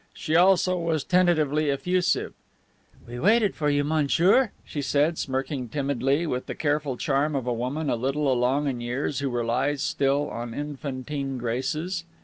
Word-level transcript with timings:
She 0.15 0.35
also 0.35 0.79
was 0.79 1.03
tentatively 1.03 1.69
effusive. 1.69 2.33
"We 3.07 3.19
waited 3.19 3.53
for 3.53 3.69
you, 3.69 3.83
monsieur," 3.83 4.49
she 4.65 4.81
said, 4.81 5.19
smirking 5.19 5.69
timidly, 5.69 6.25
with 6.25 6.47
the 6.47 6.55
careful 6.55 6.97
charm 6.97 7.35
of 7.35 7.45
a 7.45 7.53
woman 7.53 7.87
a 7.87 7.95
little 7.95 8.33
along 8.33 8.67
in 8.67 8.81
years 8.81 9.19
who 9.19 9.29
relies 9.29 9.83
still 9.83 10.27
on 10.31 10.55
infantine 10.55 11.37
graces. 11.37 12.03